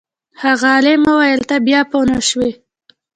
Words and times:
هغه 0.43 0.67
عالم 0.75 1.01
وویل 1.05 1.41
ته 1.49 1.55
بیا 1.67 1.81
پوه 1.89 2.03
نه 2.11 2.19
شوې. 2.29 2.51